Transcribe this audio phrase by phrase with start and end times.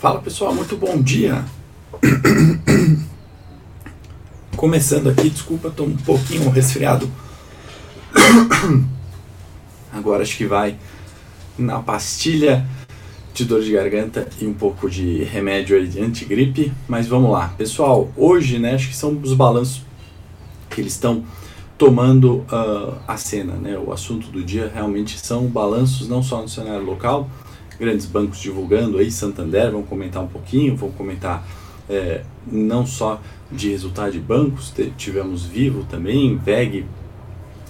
[0.00, 1.44] Fala pessoal, muito bom dia.
[4.56, 7.06] Começando aqui, desculpa, estou um pouquinho resfriado.
[9.92, 10.78] Agora acho que vai
[11.58, 12.66] na pastilha
[13.34, 17.48] de dor de garganta e um pouco de remédio aí de antigripe, mas vamos lá.
[17.58, 19.82] Pessoal, hoje, né, acho que são os balanços
[20.70, 21.26] que eles estão
[21.76, 23.76] tomando uh, a cena, né?
[23.76, 27.28] O assunto do dia realmente são balanços não só no cenário local,
[27.80, 31.42] grandes bancos divulgando aí, Santander, vamos comentar um pouquinho, vamos comentar
[31.88, 36.84] é, não só de resultado de bancos, tivemos Vivo também, VEG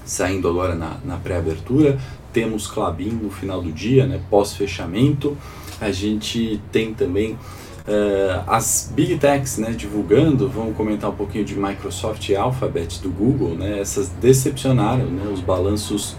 [0.05, 1.98] saindo agora na, na pré-abertura,
[2.33, 5.36] temos Clabin no final do dia, né, pós-fechamento,
[5.80, 11.55] a gente tem também uh, as Big Techs né, divulgando, vamos comentar um pouquinho de
[11.55, 16.17] Microsoft e Alphabet do Google, né, essas decepcionaram, né, os balanços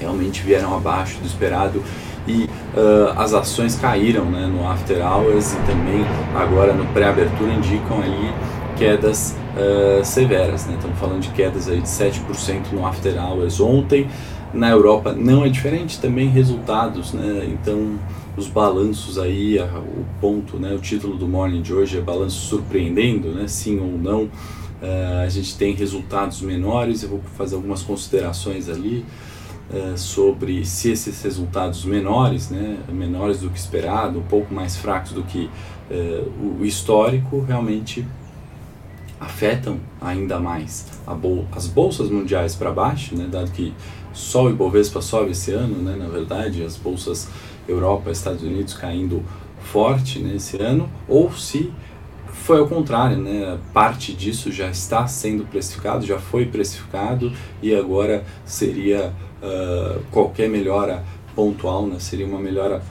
[0.00, 1.82] realmente vieram abaixo do esperado
[2.28, 6.04] e uh, as ações caíram né, no after hours e também
[6.36, 8.32] agora no pré-abertura indicam ali
[8.76, 10.74] quedas uh, severas, né?
[10.76, 14.06] estamos falando de quedas aí de 7% no after hours ontem,
[14.54, 17.48] na Europa não é diferente, também resultados, né?
[17.48, 17.98] então
[18.36, 20.72] os balanços aí, o ponto, né?
[20.72, 23.48] o título do Morning de hoje é balanço surpreendendo, né?
[23.48, 29.04] sim ou não, uh, a gente tem resultados menores, eu vou fazer algumas considerações ali,
[29.72, 35.12] é, sobre se esses resultados menores, né, menores do que esperado, um pouco mais fracos
[35.12, 35.50] do que
[35.90, 36.24] é,
[36.60, 38.06] o histórico, realmente
[39.20, 40.86] afetam ainda mais
[41.20, 43.74] bol as bolsas mundiais para baixo, né, dado que
[44.12, 47.28] só o Ibovespa sobe esse ano, né, na verdade, as bolsas
[47.68, 49.22] Europa, Estados Unidos caindo
[49.60, 51.70] forte né, ano, ou se
[52.32, 53.58] foi ao contrário, né?
[53.74, 59.12] Parte disso já está sendo precificado, já foi precificado e agora seria
[59.42, 61.04] uh, qualquer melhora
[61.34, 61.98] pontual, né?
[61.98, 62.82] Seria uma melhora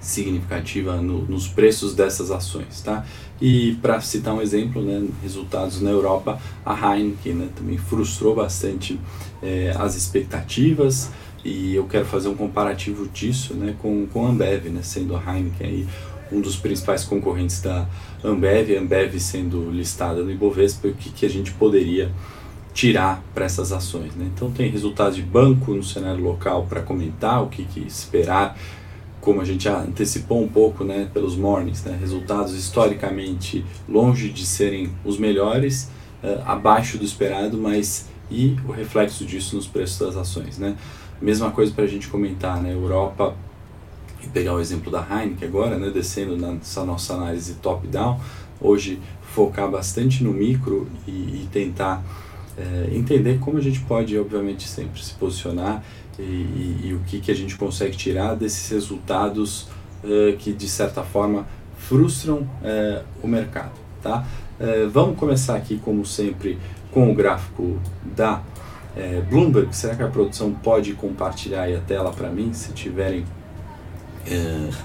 [0.00, 3.04] significativa no, nos preços dessas ações, tá?
[3.40, 8.98] E para citar um exemplo, né, resultados na Europa, a Heineken né, também frustrou bastante
[9.42, 11.10] eh, as expectativas
[11.44, 15.20] e eu quero fazer um comparativo disso né, com, com a Ambev, né, sendo a
[15.20, 15.88] Heineken aí
[16.32, 17.86] um dos principais concorrentes da
[18.22, 22.10] Ambev, a Ambev sendo listada no Ibovespa, o que, que a gente poderia
[22.78, 24.14] tirar para essas ações.
[24.14, 24.30] Né?
[24.32, 28.56] Então tem resultados de banco no cenário local para comentar, o que, que, esperar,
[29.20, 31.98] como a gente já antecipou um pouco né, pelos mornings, né?
[32.00, 35.90] resultados historicamente longe de serem os melhores,
[36.22, 40.56] uh, abaixo do esperado, mas e o reflexo disso nos preços das ações.
[40.56, 40.76] Né?
[41.20, 42.72] Mesma coisa para a gente comentar, né?
[42.72, 43.34] Europa
[44.22, 48.20] e pegar o exemplo da Heineken agora, né, descendo nessa nossa análise top-down,
[48.60, 52.04] hoje focar bastante no micro e, e tentar
[52.58, 55.82] é, entender como a gente pode, obviamente, sempre se posicionar
[56.18, 59.68] e, e, e o que, que a gente consegue tirar desses resultados
[60.02, 61.46] é, que, de certa forma,
[61.78, 63.72] frustram é, o mercado.
[64.02, 64.24] Tá?
[64.92, 66.58] vamos começar aqui, como sempre,
[66.92, 67.78] com o gráfico
[68.16, 68.42] da
[69.28, 69.74] Bloomberg.
[69.74, 73.24] Será que a produção pode compartilhar a tela para mim, se tiverem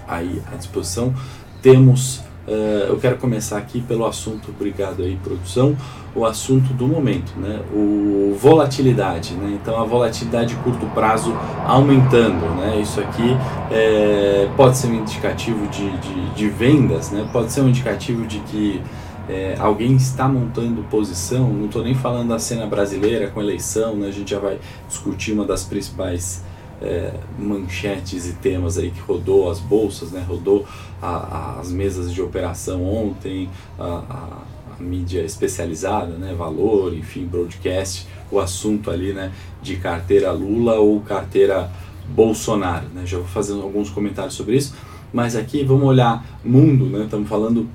[0.08, 1.14] aí à disposição.
[1.62, 5.78] Temos, é, eu quero começar aqui pelo assunto, obrigado aí produção,
[6.16, 7.62] o assunto do momento, né?
[7.74, 9.58] O volatilidade, né?
[9.62, 11.34] Então a volatilidade de curto prazo
[11.66, 12.80] aumentando, né?
[12.82, 13.36] Isso aqui
[13.72, 17.28] é, pode ser um indicativo de, de, de, vendas, né?
[17.32, 18.82] Pode ser um indicativo de que
[19.30, 24.08] é, alguém está montando posição, não estou nem falando da cena brasileira com eleição, né?
[24.08, 26.44] a gente já vai discutir uma das principais
[26.82, 30.24] é, manchetes e temas aí que rodou as bolsas, né?
[30.28, 30.66] rodou
[31.02, 33.50] a, a, as mesas de operação ontem,
[33.80, 36.34] a, a, mídia especializada, né?
[36.34, 39.32] valor, enfim, broadcast, o assunto ali né?
[39.62, 41.72] de carteira Lula ou carteira
[42.10, 42.88] Bolsonaro.
[42.94, 43.06] Né?
[43.06, 44.76] Já vou fazer alguns comentários sobre isso,
[45.14, 47.06] mas aqui vamos olhar mundo, né?
[47.06, 47.70] estamos falando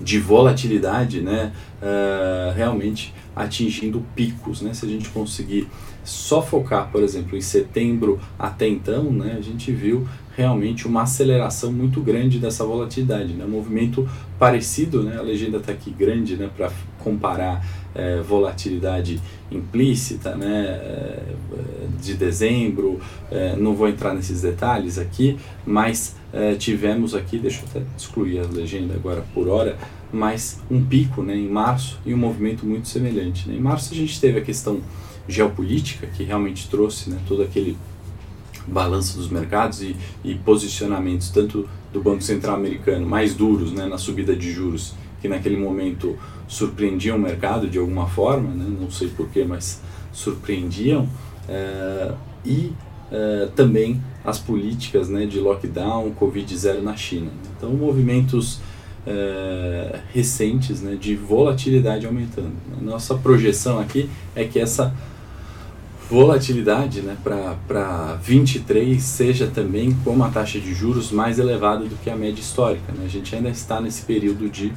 [0.00, 1.52] de volatilidade, né?
[1.80, 4.74] Uh, realmente atingindo picos, né?
[4.74, 5.68] Se a gente conseguir
[6.04, 11.70] só focar, por exemplo, em setembro até então, né, a gente viu realmente uma aceleração
[11.70, 13.44] muito grande dessa volatilidade, né?
[13.44, 14.08] Um movimento
[14.38, 15.18] parecido, né?
[15.18, 16.48] A legenda está aqui grande, né?
[16.56, 17.64] Para comparar
[17.94, 20.66] é, volatilidade implícita, né?
[20.80, 21.22] É,
[22.00, 23.00] de dezembro,
[23.30, 25.36] é, não vou entrar nesses detalhes aqui,
[25.66, 29.78] mas é, tivemos aqui, deixa eu até excluir a legenda agora por hora,
[30.12, 31.34] mas um pico, né?
[31.34, 33.48] Em março e um movimento muito semelhante.
[33.48, 33.56] Né?
[33.56, 34.80] Em março a gente teve a questão
[35.26, 37.76] geopolítica que realmente trouxe né, todo aquele
[38.66, 39.94] balanço dos mercados e,
[40.24, 45.28] e, posicionamentos tanto do Banco Central americano mais duros né, na subida de juros que
[45.28, 49.82] naquele momento surpreendiam o mercado de alguma forma, né, não sei porquê, mas
[50.12, 51.08] surpreendiam,
[51.48, 52.12] é,
[52.44, 52.72] e
[53.10, 57.30] uh, também as políticas né, de lockdown, Covid-0 na China.
[57.56, 58.56] Então, movimentos
[59.06, 62.52] uh, recentes né, de volatilidade aumentando.
[62.80, 64.94] Nossa projeção aqui é que essa
[66.10, 72.08] volatilidade né, para 23 seja também com uma taxa de juros mais elevada do que
[72.08, 72.92] a média histórica.
[72.92, 73.04] Né?
[73.04, 74.72] A gente ainda está nesse período de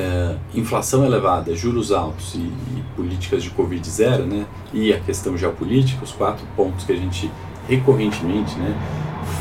[0.00, 5.36] é, inflação elevada, juros altos e, e políticas de Covid zero, né, e a questão
[5.36, 7.30] geopolítica, os quatro pontos que a gente
[7.68, 8.74] recorrentemente né,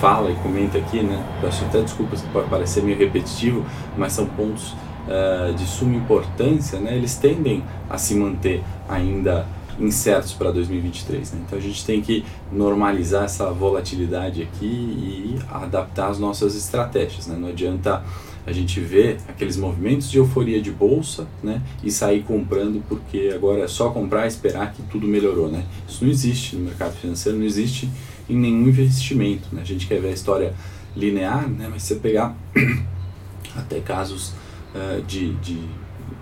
[0.01, 3.65] fala e comenta aqui, né, peço até desculpas que pode parecer meio repetitivo,
[3.97, 4.73] mas são pontos
[5.07, 9.45] uh, de suma importância, né, eles tendem a se manter ainda
[9.79, 11.31] incertos para 2023.
[11.31, 11.41] Né?
[11.45, 17.27] Então a gente tem que normalizar essa volatilidade aqui e adaptar as nossas estratégias.
[17.27, 17.37] Né?
[17.39, 18.03] Não adianta
[18.45, 21.61] a gente ver aqueles movimentos de euforia de bolsa né?
[21.83, 25.49] e sair comprando porque agora é só comprar e esperar que tudo melhorou.
[25.49, 25.65] Né?
[25.87, 27.89] Isso não existe no mercado financeiro, não existe
[28.29, 29.47] em nenhum investimento.
[29.51, 29.61] Né?
[29.61, 30.53] A gente quer ver a história
[30.95, 31.67] linear, né?
[31.69, 32.35] mas você pegar
[33.55, 34.33] até casos
[34.73, 35.59] uh, de, de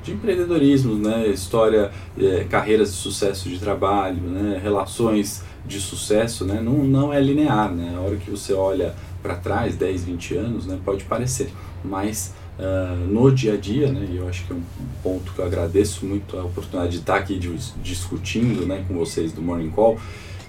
[0.08, 1.28] de empreendedorismo, né?
[1.28, 4.60] história, é, carreiras de sucesso de trabalho, né?
[4.62, 6.62] relações de sucesso, né?
[6.62, 7.70] não, não é linear.
[7.72, 7.94] Né?
[7.96, 10.80] A hora que você olha para trás, 10, 20 anos, né?
[10.84, 11.52] pode parecer,
[11.84, 14.08] mas uh, no dia a dia, né?
[14.10, 14.64] e eu acho que é um
[15.04, 17.50] ponto que eu agradeço muito a oportunidade de estar aqui de,
[17.82, 18.84] discutindo né?
[18.88, 20.00] com vocês do Morning Call,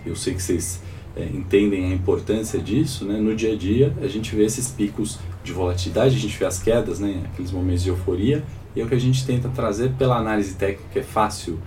[0.06, 0.82] eu sei que vocês
[1.16, 3.18] é, entendem a importância disso, né?
[3.18, 6.62] no dia a dia a gente vê esses picos de volatilidade, a gente vê as
[6.62, 7.22] quedas, né?
[7.32, 10.84] aqueles momentos de euforia, e é o que a gente tenta trazer pela análise técnica,
[10.92, 11.58] que é fácil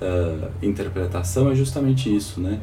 [0.00, 2.40] uh, interpretação, é justamente isso.
[2.40, 2.60] Né?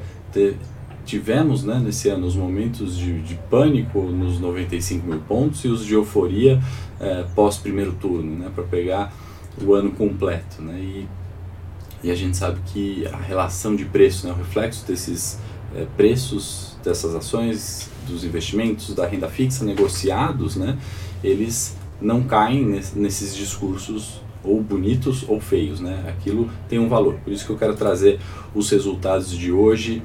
[1.08, 5.86] Tivemos né, nesse ano os momentos de, de, pânico nos 95 mil pontos e os
[5.86, 6.62] de euforia
[7.00, 9.14] uh, pós primeiro turno, né, para pegar
[9.64, 10.62] o ano completo.
[10.62, 10.78] Né?
[10.78, 11.08] E,
[12.04, 15.40] e a gente sabe que a relação de preço, né, o reflexo desses
[15.74, 20.78] uh, preços, dessas ações, dos investimentos, da renda fixa negociados, né,
[21.24, 26.06] eles não caem nesses discursos ou bonitos ou feios, né?
[26.08, 27.16] Aquilo tem um valor.
[27.24, 28.20] Por isso que eu quero trazer
[28.54, 30.02] os resultados de hoje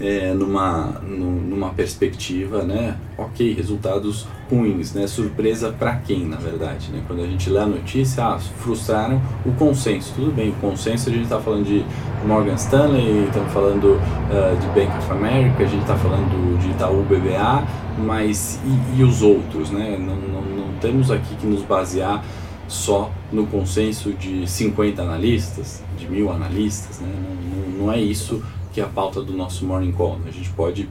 [0.00, 2.96] é, numa, numa perspectiva, né?
[3.18, 5.06] Ok, resultados ruins, né?
[5.06, 7.02] Surpresa para quem, na verdade, né?
[7.06, 10.14] Quando a gente lê a notícia, ah, frustraram o consenso.
[10.16, 11.84] Tudo bem, o consenso a gente está falando de
[12.26, 17.02] Morgan Stanley, estamos falando uh, de Bank of America, a gente está falando de Itaú
[17.02, 17.64] BBA,
[17.98, 19.98] mas e, e os outros, né?
[19.98, 22.24] Não, não, não temos aqui que nos basear
[22.66, 27.08] só no consenso de 50 analistas, de mil analistas, né?
[27.12, 30.18] não, não, não é isso que é a pauta do nosso Morning Call.
[30.18, 30.26] Né?
[30.28, 30.88] A gente pode,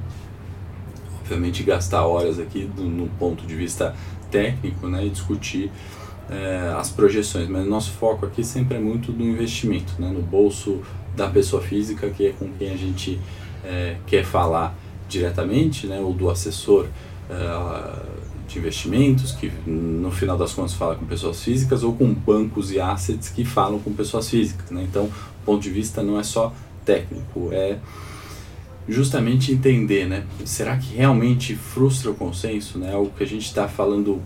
[1.21, 3.95] obviamente, gastar horas aqui do, no ponto de vista
[4.29, 5.05] técnico né?
[5.05, 5.71] e discutir
[6.29, 10.09] é, as projeções, mas nosso foco aqui sempre é muito do investimento, né?
[10.09, 10.81] no bolso
[11.15, 13.19] da pessoa física, que é com quem a gente
[13.63, 14.75] é, quer falar
[15.07, 15.99] diretamente, né?
[15.99, 16.87] ou do assessor
[17.29, 22.71] é, de investimentos, que no final das contas fala com pessoas físicas, ou com bancos
[22.71, 24.69] e assets que falam com pessoas físicas.
[24.71, 24.85] Né?
[24.89, 26.53] Então, o ponto de vista não é só
[26.89, 27.77] técnico, é
[28.87, 30.25] justamente entender, né?
[30.43, 32.91] Será que realmente frustra o consenso, né?
[32.91, 34.19] Algo que a gente está falando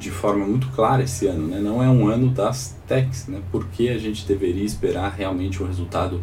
[0.00, 1.60] de forma muito clara esse ano, né?
[1.60, 3.40] Não é um ano das techs, né?
[3.52, 6.20] Porque a gente deveria esperar realmente um resultado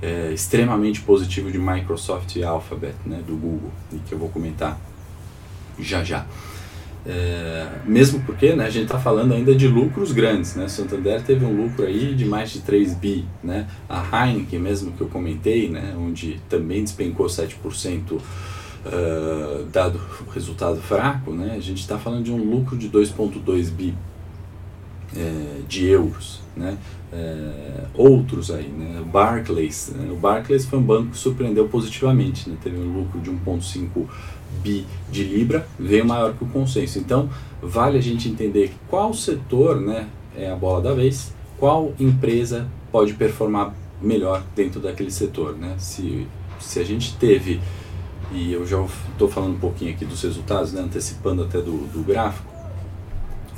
[0.00, 3.20] é, extremamente positivo de Microsoft e Alphabet, né?
[3.26, 4.78] Do Google, e que eu vou comentar
[5.80, 6.24] já já.
[7.08, 10.66] É, mesmo porque né, a gente está falando ainda de lucros grandes, né?
[10.66, 13.68] Santander teve um lucro aí de mais de 3 bi, né?
[13.88, 18.20] A Heineken, mesmo que eu comentei, né, onde também despencou 7%, uh,
[18.86, 21.54] é, dado o resultado fraco, né?
[21.56, 23.94] A gente está falando de um lucro de 2,2 bi
[25.14, 26.78] é, de euros, né?
[27.12, 29.02] É, outros aí, né?
[29.06, 30.10] Barclays, né?
[30.10, 32.56] o Barclays foi um banco que surpreendeu positivamente, né?
[32.62, 34.06] Teve um lucro de 1,5
[34.62, 36.98] bi de libra veio maior que o consenso.
[36.98, 37.28] Então,
[37.62, 43.14] vale a gente entender qual setor né, é a bola da vez, qual empresa pode
[43.14, 45.56] performar melhor dentro daquele setor.
[45.56, 45.74] Né?
[45.78, 46.26] Se,
[46.60, 47.60] se a gente teve,
[48.32, 52.04] e eu já estou falando um pouquinho aqui dos resultados, né, antecipando até do, do
[52.04, 52.52] gráfico,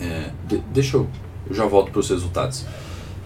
[0.00, 1.09] é, de, deixa eu,
[1.49, 2.64] eu já volto para os resultados.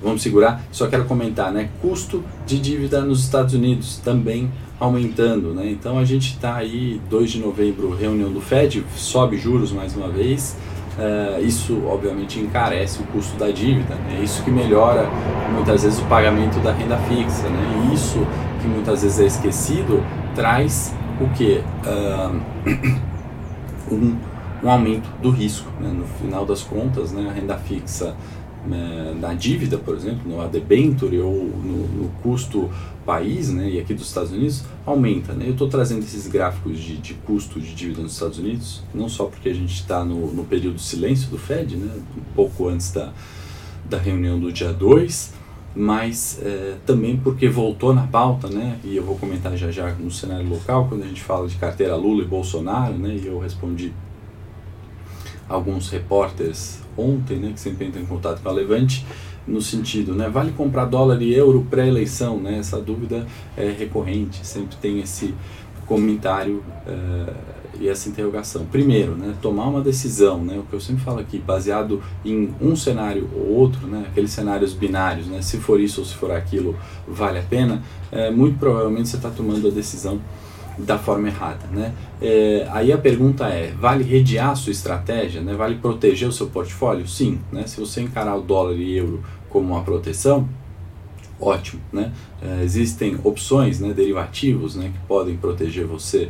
[0.02, 1.68] Vamos segurar, só quero comentar, né?
[1.80, 4.50] Custo de dívida nos Estados Unidos também
[4.80, 5.70] aumentando, né?
[5.70, 10.08] Então a gente está aí, 2 de novembro, reunião do Fed, sobe juros mais uma
[10.08, 10.56] vez.
[10.98, 14.20] Uh, isso obviamente encarece o custo da dívida, né?
[14.22, 15.08] isso que melhora
[15.54, 17.88] muitas vezes o pagamento da renda fixa, né?
[17.88, 18.18] E isso
[18.60, 20.04] que muitas vezes é esquecido
[20.34, 21.62] traz o que?
[23.90, 24.16] Uh, um,
[24.62, 25.70] um aumento do risco.
[25.80, 25.88] Né?
[25.88, 27.28] No final das contas, né?
[27.28, 28.14] a renda fixa
[28.66, 32.70] né, na dívida, por exemplo, no debenture ou no, no, custo
[33.04, 35.32] país, né, e aqui dos Estados Unidos, aumenta.
[35.32, 35.46] Né?
[35.48, 39.24] Eu estou trazendo esses gráficos de, de, custo de dívida nos Estados Unidos, não só
[39.24, 42.92] porque a gente está no, no, período de silêncio do Fed, né, um pouco antes
[42.92, 43.12] da,
[43.84, 45.34] da reunião do dia 2,
[45.74, 50.10] mas é, também porque voltou na pauta, né, e eu vou comentar já já no
[50.10, 53.92] cenário local, quando a gente fala de carteira Lula e Bolsonaro, né, e eu respondi
[55.52, 59.06] alguns repórteres ontem, né, que sempre entram em contato com a Levante,
[59.46, 64.76] no sentido, né, vale comprar dólar e euro pré-eleição, né, essa dúvida é recorrente, sempre
[64.76, 65.34] tem esse
[65.86, 67.34] comentário uh,
[67.80, 68.64] e essa interrogação.
[68.66, 72.76] Primeiro, né, tomar uma decisão, né, o que eu sempre falo aqui, baseado em um
[72.76, 76.76] cenário ou outro, né, aqueles cenários binários, né, se for isso ou se for aquilo,
[77.06, 77.82] vale a pena,
[78.12, 80.20] é, muito provavelmente você está tomando a decisão
[80.78, 81.92] da forma errada, né?
[82.20, 85.54] É, aí a pergunta é, vale redear a sua estratégia, né?
[85.54, 87.06] Vale proteger o seu portfólio?
[87.06, 87.66] Sim, né?
[87.66, 90.48] Se você encarar o dólar e euro como uma proteção,
[91.40, 92.12] ótimo, né?
[92.40, 93.92] É, existem opções, né?
[93.92, 94.90] Derivativos, né?
[94.92, 96.28] Que podem proteger você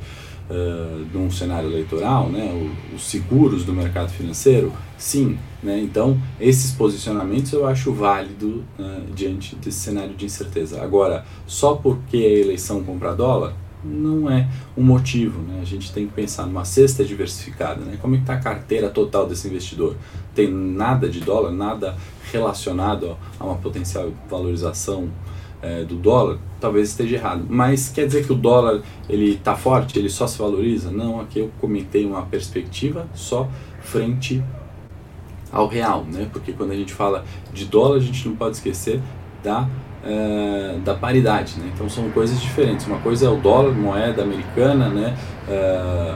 [0.51, 2.51] uh, de um cenário eleitoral, né?
[2.53, 5.79] O, os seguros do mercado financeiro, sim, né?
[5.81, 10.83] Então esses posicionamentos eu acho válido uh, diante desse cenário de incerteza.
[10.83, 15.41] Agora, só porque a eleição compra dólar não é um motivo.
[15.43, 15.61] Né?
[15.61, 17.85] A gente tem que pensar numa cesta diversificada.
[17.85, 17.99] Né?
[18.01, 19.97] Como é está a carteira total desse investidor?
[20.35, 21.97] Tem nada de dólar, nada
[22.33, 25.09] relacionado a uma potencial valorização
[25.61, 26.39] é, do dólar?
[26.61, 27.45] Talvez esteja errado.
[27.49, 30.91] Mas quer dizer que o dólar ele está forte, ele só se valoriza?
[30.91, 33.49] Não, aqui eu comentei uma perspectiva só
[33.81, 34.43] frente
[35.51, 36.29] ao real, né?
[36.33, 39.01] Porque quando a gente fala de dólar, a gente não pode esquecer
[39.43, 39.69] da
[40.05, 41.71] é, da paridade, né?
[41.75, 42.87] Então são coisas diferentes.
[42.87, 45.17] Uma coisa é o dólar, moeda americana, né?
[45.49, 46.15] É,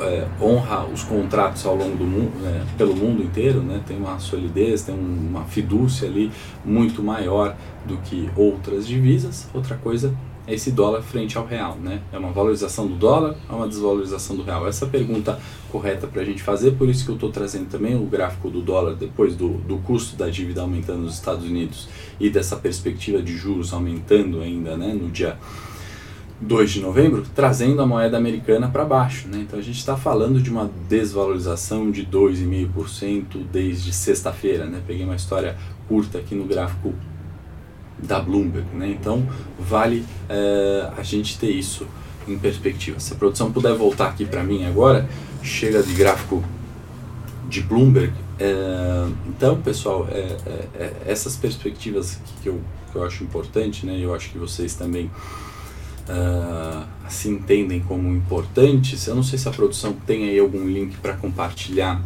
[0.00, 2.64] é, honra os contratos ao longo do mundo, né?
[2.78, 3.80] pelo mundo inteiro, né?
[3.86, 6.32] Tem uma solidez, tem uma fidúcia ali
[6.64, 7.54] muito maior
[7.84, 9.48] do que outras divisas.
[9.52, 10.14] Outra coisa
[10.52, 12.02] esse dólar frente ao real, né?
[12.12, 14.66] É uma valorização do dólar ou uma desvalorização do real?
[14.66, 15.38] Essa é pergunta
[15.70, 18.60] correta para a gente fazer, por isso que eu estou trazendo também o gráfico do
[18.60, 21.88] dólar depois do, do custo da dívida aumentando nos Estados Unidos
[22.18, 24.92] e dessa perspectiva de juros aumentando ainda, né?
[24.92, 25.38] No dia
[26.40, 29.44] 2 de novembro, trazendo a moeda americana para baixo, né?
[29.46, 34.80] Então a gente está falando de uma desvalorização de 2,5% desde sexta-feira, né?
[34.86, 36.94] Peguei uma história curta aqui no gráfico
[38.02, 38.66] da Bloomberg.
[38.74, 38.88] Né?
[38.88, 39.26] Então,
[39.58, 41.86] vale é, a gente ter isso
[42.26, 43.00] em perspectiva.
[43.00, 45.08] Se a produção puder voltar aqui para mim agora,
[45.42, 46.42] chega de gráfico
[47.48, 48.12] de Bloomberg.
[48.38, 53.98] É, então, pessoal, é, essas perspectivas que eu, que eu acho importante, né?
[54.00, 55.10] eu acho que vocês também
[56.10, 59.06] uh, assim entendem como importantes.
[59.06, 62.02] Eu não sei se a produção tem aí algum link para compartilhar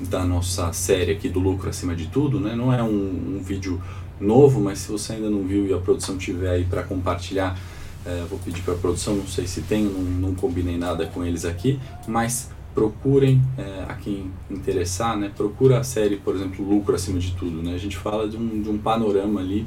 [0.00, 2.54] da nossa série aqui do lucro acima de tudo, né?
[2.54, 3.80] Não é um, um vídeo
[4.20, 7.58] novo, mas se você ainda não viu e a produção tiver aí para compartilhar,
[8.04, 11.24] é, vou pedir para a produção, não sei se tem, não, não, combinei nada com
[11.24, 15.30] eles aqui, mas procurem é, a quem interessar, né?
[15.36, 17.74] Procura a série, por exemplo, Lucro acima de tudo, né?
[17.74, 19.66] A gente fala de um, de um panorama ali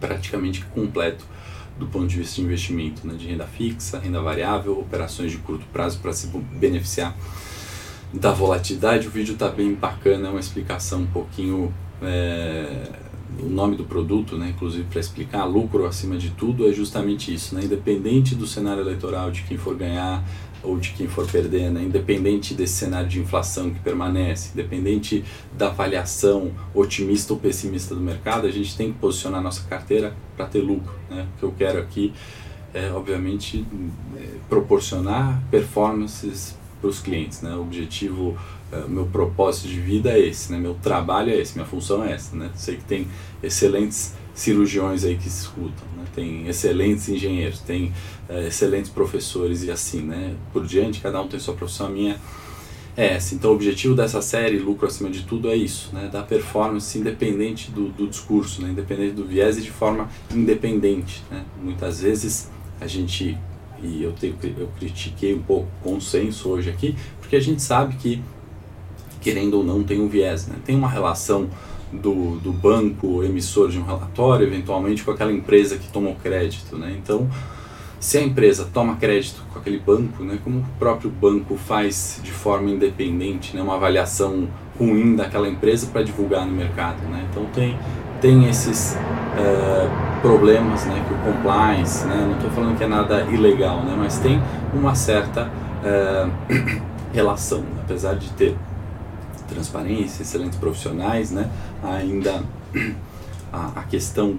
[0.00, 1.24] praticamente completo
[1.78, 3.14] do ponto de vista de investimento, né?
[3.14, 7.14] De renda fixa, renda variável, operações de curto prazo para se beneficiar
[8.14, 9.08] da volatilidade.
[9.08, 12.88] O vídeo está bem bacana, é uma explicação um pouquinho é,
[13.40, 17.54] o nome do produto, né, inclusive para explicar, lucro acima de tudo, é justamente isso,
[17.54, 20.24] né, independente do cenário eleitoral, de quem for ganhar
[20.62, 25.24] ou de quem for perder, né, independente desse cenário de inflação que permanece, independente
[25.56, 30.46] da avaliação otimista ou pessimista do mercado, a gente tem que posicionar nossa carteira para
[30.46, 30.94] ter lucro.
[31.10, 32.12] Né, o que eu quero aqui
[32.76, 33.64] é, obviamente,
[34.16, 38.36] é, proporcionar performances para os clientes, né, o objetivo
[38.72, 40.58] é, meu propósito de vida é esse, né?
[40.58, 42.50] Meu trabalho é esse, minha função é essa, né?
[42.56, 43.06] Sei que tem
[43.40, 46.04] excelentes cirurgiões aí que escutam, né?
[46.14, 47.92] Tem excelentes engenheiros, tem
[48.28, 50.34] é, excelentes professores e assim, né?
[50.52, 52.20] Por diante, cada um tem sua profissão, a minha
[52.96, 53.36] é essa.
[53.36, 56.08] Então, o objetivo dessa série, lucro acima de tudo, é isso, né?
[56.12, 58.70] Da performance independente do, do discurso, né?
[58.70, 61.44] Independente do viés e de forma independente, né?
[61.62, 63.38] Muitas vezes a gente
[63.82, 67.96] e eu, tenho, eu critiquei um pouco o consenso hoje aqui, porque a gente sabe
[67.96, 68.22] que
[69.26, 70.46] querendo ou não, tem um viés.
[70.46, 70.54] Né?
[70.64, 71.48] Tem uma relação
[71.92, 76.76] do, do banco emissor de um relatório, eventualmente, com aquela empresa que tomou crédito.
[76.76, 76.96] Né?
[76.96, 77.28] Então,
[77.98, 82.30] se a empresa toma crédito com aquele banco, né, como o próprio banco faz de
[82.30, 87.02] forma independente, né, uma avaliação ruim daquela empresa para divulgar no mercado.
[87.08, 87.26] Né?
[87.28, 87.76] Então, tem,
[88.26, 93.22] tem esses uh, problemas né, que o compliance, né, não estou falando que é nada
[93.26, 94.42] ilegal, né, mas tem
[94.74, 96.82] uma certa uh,
[97.14, 98.56] relação, apesar de ter
[99.46, 101.48] transparência, excelentes profissionais, né?
[101.84, 102.42] Ainda
[103.52, 104.36] a, a questão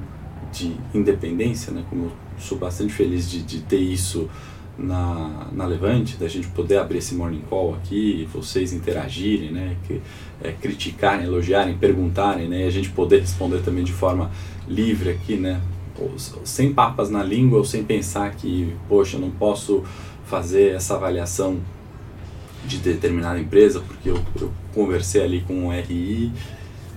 [0.51, 1.81] de independência, né?
[1.89, 4.29] Como eu sou bastante feliz de, de ter isso
[4.77, 10.01] na, na Levante, da gente poder abrir esse morning call aqui, vocês interagirem, né, que,
[10.41, 14.29] é, criticarem, elogiarem, perguntarem, né, e a gente poder responder também de forma
[14.67, 15.59] livre aqui, né,
[16.43, 19.83] sem papas na língua ou sem pensar que, poxa, não posso
[20.25, 21.59] fazer essa avaliação
[22.65, 26.31] de determinada empresa porque eu, eu conversei ali com o RI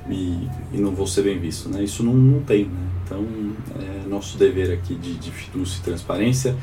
[0.09, 1.83] e, e, não vou ser bem visto, né?
[1.83, 2.89] Isso não, não tem, né?
[3.05, 3.25] Então,
[3.79, 6.57] é nosso dever aqui de, de e transparência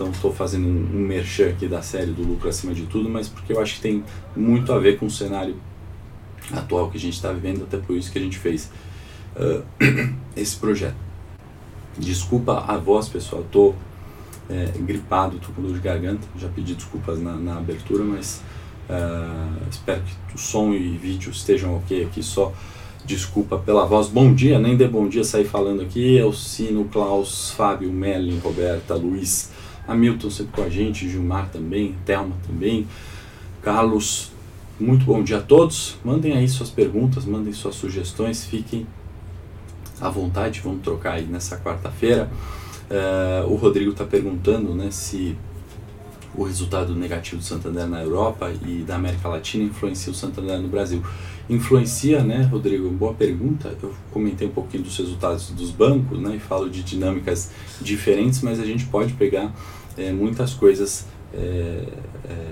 [0.00, 3.28] então estou fazendo um, um merchan aqui da série do lucro acima de tudo, mas
[3.28, 4.02] porque eu acho que tem
[4.34, 5.56] muito a ver com o cenário
[6.50, 8.70] atual que a gente está vivendo, até por isso que a gente fez
[9.36, 9.62] uh,
[10.34, 10.96] esse projeto.
[11.98, 13.76] Desculpa a voz, pessoal, estou
[14.48, 18.40] é, gripado, estou com dor de garganta, já pedi desculpas na, na abertura, mas
[18.88, 22.54] uh, espero que o som e vídeo estejam ok aqui, só
[23.04, 24.08] desculpa pela voz.
[24.08, 29.50] Bom dia, nem dê bom dia sair falando aqui, Elcino, Klaus, Fábio, Melin, Roberta, Luiz,
[29.86, 32.86] Hamilton sempre com a gente, Gilmar também, Thelma também,
[33.62, 34.30] Carlos.
[34.78, 35.98] Muito bom dia a todos.
[36.04, 38.86] Mandem aí suas perguntas, mandem suas sugestões, fiquem
[40.00, 42.30] à vontade, vamos trocar aí nessa quarta-feira.
[42.90, 45.36] Uh, o Rodrigo está perguntando né, se
[46.34, 50.68] o resultado negativo do Santander na Europa e da América Latina influencia o Santander no
[50.68, 51.02] Brasil.
[51.48, 52.88] Influencia, né, Rodrigo?
[52.90, 53.76] Boa pergunta.
[53.82, 58.60] Eu comentei um pouquinho dos resultados dos bancos, né, e falo de dinâmicas diferentes, mas
[58.60, 59.52] a gente pode pegar
[59.98, 61.84] é, muitas coisas é,
[62.28, 62.46] é,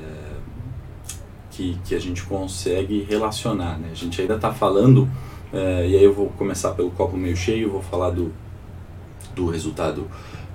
[1.52, 3.78] que, que a gente consegue relacionar.
[3.78, 3.90] Né?
[3.92, 5.08] A gente ainda está falando,
[5.52, 8.32] e aí eu vou começar pelo copo meio cheio, vou falar do,
[9.34, 10.06] do resultado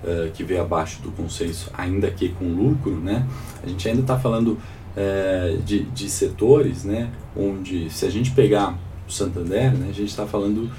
[0.06, 2.96] é, que veio abaixo do consenso, ainda que com lucro.
[2.96, 3.26] Né?
[3.64, 4.58] A gente ainda está falando
[4.96, 7.10] é, de, de setores né?
[7.36, 9.88] onde, se a gente pegar o Santander, né?
[9.90, 10.70] a gente está falando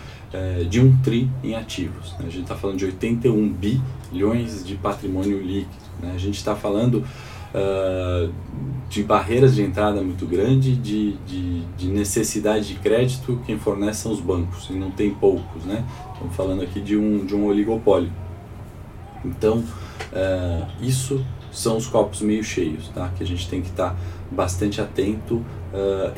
[0.68, 2.10] de um TRI em ativos.
[2.18, 2.26] Né?
[2.26, 5.84] A gente está falando de 81 bilhões de patrimônio líquido.
[6.02, 6.10] Né?
[6.12, 7.04] A gente está falando
[7.54, 8.32] uh,
[8.88, 14.12] de barreiras de entrada muito grande, de, de, de, necessidade de crédito, quem fornece são
[14.12, 15.64] os bancos, e não tem poucos.
[15.64, 15.84] Né?
[16.12, 18.10] Estamos falando aqui de um, de um oligopólio.
[19.24, 23.10] Então, uh, isso são os copos meio cheios, tá?
[23.16, 23.96] que a gente tem que estar tá
[24.30, 25.44] bastante atento uh,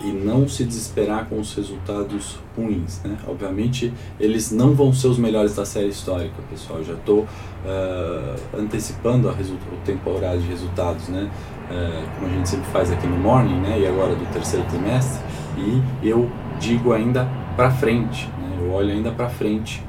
[0.03, 3.03] e não se desesperar com os resultados ruins.
[3.05, 3.17] Né?
[3.29, 6.83] Obviamente, eles não vão ser os melhores da série histórica, pessoal.
[6.83, 11.31] Já estou uh, antecipando o temporada de resultados, né?
[11.71, 13.81] Uh, como a gente sempre faz aqui no Morning, né?
[13.81, 15.21] e agora do terceiro trimestre,
[15.59, 18.59] e eu digo ainda para frente, né?
[18.61, 19.83] eu olho ainda para frente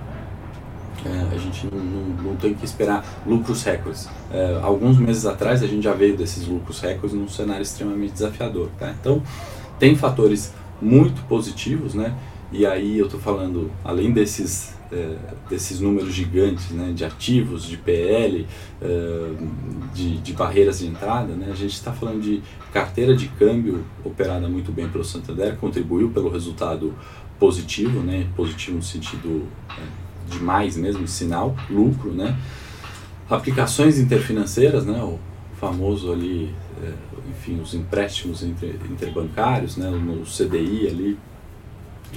[1.06, 4.08] é, a gente não, não, não, tem que esperar lucros recordes.
[4.32, 8.70] É, alguns meses atrás a gente já veio desses lucros recordes num cenário extremamente desafiador.
[8.80, 8.94] Tá?
[9.00, 9.22] Então,
[9.80, 12.16] tem fatores muito positivos, né?
[12.52, 15.18] E aí eu estou falando, além desses, é,
[15.50, 18.48] desses números gigantes né, de ativos, de PL,
[18.82, 19.32] é,
[19.94, 24.48] de, de, barreiras de entrada, né, a gente está falando de carteira de câmbio operada
[24.48, 26.94] muito bem pelo Santander, contribuiu pelo resultado
[27.38, 29.46] positivo, né, positivo no sentido
[29.78, 32.38] é, demais mesmo, sinal, lucro, né?
[33.30, 35.02] Aplicações interfinanceiras, né?
[35.04, 35.20] O
[35.60, 36.94] famoso ali, é,
[37.30, 39.90] enfim, os empréstimos inter, interbancários, né?
[39.90, 41.20] No CDI ali,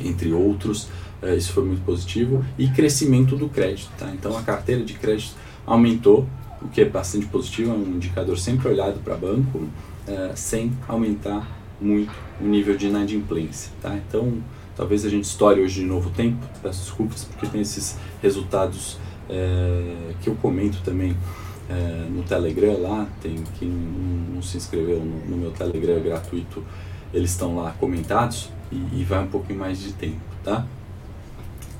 [0.04, 0.88] entre outros,
[1.22, 2.44] é, isso foi muito positivo.
[2.58, 4.10] E crescimento do crédito, tá?
[4.12, 5.34] Então a carteira de crédito
[5.66, 6.26] aumentou,
[6.62, 9.68] o que é bastante positivo, é um indicador sempre olhado para banco,
[10.06, 11.46] é, sem aumentar
[11.80, 13.96] muito o nível de inadimplência, tá?
[13.96, 14.34] Então
[14.80, 18.96] Talvez a gente estoure hoje de novo o tempo, peço desculpas, porque tem esses resultados
[19.28, 21.14] é, que eu comento também
[21.68, 26.64] é, no Telegram lá, tem quem não, não se inscreveu no, no, meu Telegram gratuito,
[27.12, 30.64] eles estão lá comentados e, e vai um pouquinho mais de tempo, tá?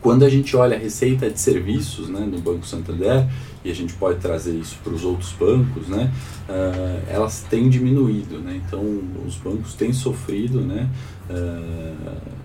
[0.03, 3.27] Quando a gente olha a receita de serviços né, no Banco Santander,
[3.65, 6.13] e a gente pode trazer isso para os outros bancos, né,
[6.49, 8.39] uh, elas têm diminuído.
[8.41, 8.83] Né, então,
[9.27, 10.87] os bancos têm sofrido né,
[11.31, 12.41] uh,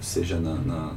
[0.00, 0.92] seja na, na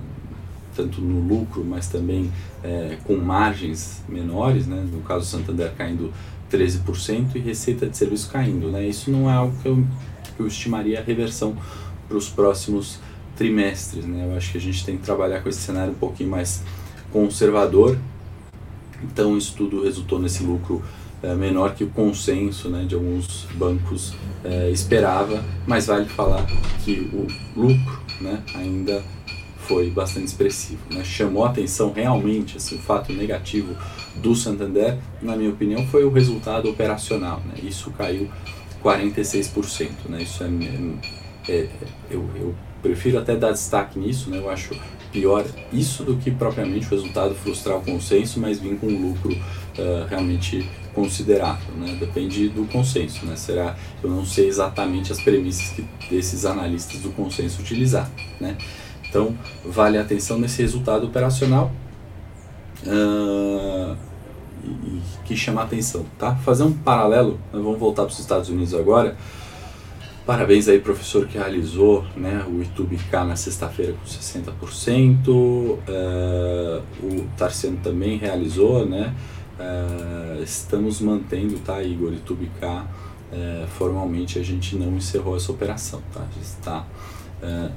[0.76, 2.32] tanto no lucro, mas também
[2.64, 4.86] é, com margens menores, né?
[4.92, 6.12] no caso Santander caindo
[6.52, 8.70] 13% e receita de serviço caindo.
[8.72, 8.88] Né?
[8.88, 9.86] Isso não é algo que eu,
[10.36, 11.56] que eu estimaria reversão
[12.08, 13.00] para os próximos
[13.36, 14.06] trimestres.
[14.06, 14.28] Né?
[14.28, 16.64] Eu acho que a gente tem que trabalhar com esse cenário um pouquinho mais
[17.12, 17.98] conservador.
[19.04, 20.84] Então isso tudo resultou nesse lucro
[21.22, 24.14] é, menor que o consenso né, de alguns bancos
[24.44, 26.46] é, esperava, mas vale falar
[26.84, 27.28] que o
[27.60, 29.04] lucro né, ainda
[29.60, 30.82] foi bastante expressivo.
[30.92, 31.04] Né?
[31.04, 33.76] Chamou atenção realmente assim, o fato negativo
[34.16, 37.42] do Santander, na minha opinião, foi o resultado operacional.
[37.46, 37.56] Né?
[37.64, 38.30] Isso caiu
[38.84, 39.90] 46%.
[40.10, 40.24] Né?
[40.24, 40.48] Isso é,
[41.52, 41.68] é,
[42.10, 44.38] eu, eu prefiro até dar destaque nisso, né?
[44.38, 44.76] Eu acho
[45.12, 49.32] pior isso do que propriamente o resultado frustrar o consenso, mas vir com um lucro
[49.32, 51.98] uh, realmente considerável, né?
[52.00, 53.36] Depende do consenso, né?
[53.36, 53.76] Será?
[54.04, 58.58] Eu não sei exatamente as premissas que esses analistas do consenso utilizar, né?
[59.10, 61.72] Então vale a atenção nesse resultado operacional
[62.86, 63.96] uh,
[64.64, 66.36] e, e, que chama atenção, tá?
[66.38, 69.16] Fazer um paralelo, vamos voltar para os Estados Unidos agora.
[70.26, 75.28] Parabéns aí, professor, que realizou né, o YouTube K na sexta-feira com 60%.
[75.28, 79.14] Uh, eh, o Tarciano também realizou, né?
[79.60, 82.12] Uh, estamos mantendo, tá, Igor?
[82.12, 82.88] YouTube K,
[83.32, 86.22] uh, formalmente a gente não encerrou essa operação, tá?
[86.36, 86.86] Já está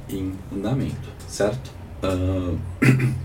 [0.09, 1.73] em andamento, certo?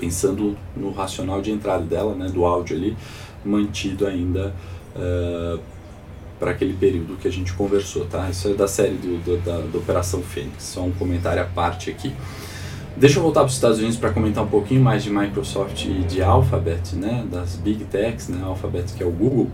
[0.00, 2.96] pensando no racional de entrada dela, né, do áudio ali,
[3.44, 4.54] mantido ainda
[6.40, 8.30] para aquele período que a gente conversou, tá?
[8.30, 11.90] Isso é da série do, do da, da, Operação Fênix, só um comentário à parte
[11.90, 12.14] aqui.
[12.96, 16.02] Deixa eu voltar para os Estados Unidos para comentar um pouquinho mais de Microsoft e
[16.04, 17.26] de Alphabet, né?
[17.30, 18.42] Das Big Techs, né?
[18.44, 19.50] Alphabet que é o Google,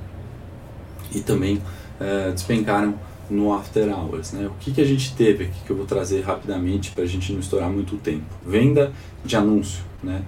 [1.14, 2.94] e também uh, despencaram
[3.30, 4.46] no After Hours, né?
[4.46, 7.32] O que, que a gente teve aqui que eu vou trazer rapidamente para a gente
[7.32, 8.24] não estourar muito tempo?
[8.44, 8.92] Venda
[9.24, 10.22] de anúncio, né?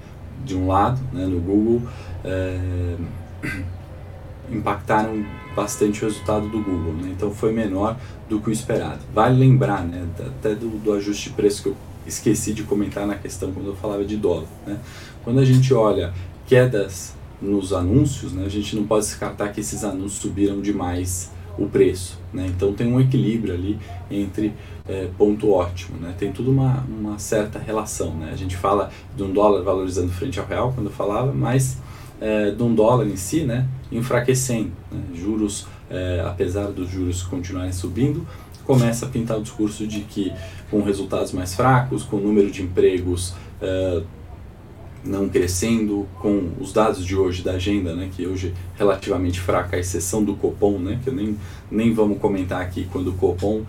[0.44, 1.27] De um lado, né?
[1.27, 1.83] No Google,
[2.25, 2.97] é,
[4.51, 7.11] impactaram bastante o resultado do Google, né?
[7.11, 7.97] então foi menor
[8.29, 9.01] do que o esperado.
[9.12, 11.77] Vale lembrar, né, até do, do, ajuste de preço que eu
[12.09, 14.47] esqueci de comentar na questão quando eu falava de dólar.
[14.66, 14.79] Né?
[15.23, 16.12] Quando a gente olha
[16.47, 21.68] quedas nos anúncios, né, a gente não pode descartar que esses anúncios subiram demais o
[21.68, 22.18] preço.
[22.33, 22.47] Né?
[22.49, 23.79] Então tem um equilíbrio ali
[24.11, 24.53] entre
[24.88, 25.99] é, ponto ótimo.
[25.99, 26.14] Né?
[26.18, 28.14] Tem tudo uma, uma certa relação.
[28.14, 28.31] Né?
[28.33, 31.79] A gente fala de um dólar valorizando frente ao real quando eu falava, mas
[32.21, 34.73] é, de um dólar em si, né, enfraquecendo.
[34.90, 35.01] Né?
[35.14, 38.27] Juros, é, apesar dos juros continuarem subindo,
[38.64, 40.33] começa a pintar o discurso de que
[40.70, 44.02] com resultados mais fracos, com o número de empregos é,
[45.04, 49.76] não crescendo, com os dados de hoje da agenda, né, que hoje é relativamente fraca,
[49.76, 51.37] a exceção do Copom, né, que nem,
[51.70, 53.62] nem vamos comentar aqui quando o Copom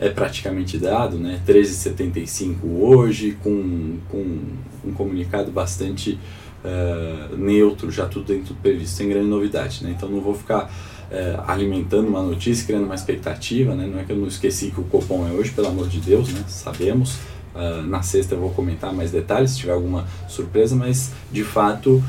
[0.00, 4.38] é praticamente dado, né, 13,75 hoje, com, com
[4.84, 6.18] um comunicado bastante
[6.64, 9.82] uh, neutro, já tudo dentro do previsto, sem grande novidade.
[9.82, 9.94] Né?
[9.96, 10.70] Então não vou ficar
[11.10, 13.74] uh, alimentando uma notícia, criando uma expectativa.
[13.74, 13.86] Né?
[13.86, 16.32] Não é que eu não esqueci que o Copom é hoje, pelo amor de Deus,
[16.32, 16.44] né?
[16.48, 17.16] sabemos.
[17.54, 22.02] Uh, na sexta eu vou comentar mais detalhes se tiver alguma surpresa, mas de fato